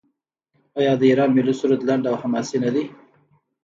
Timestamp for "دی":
2.75-2.85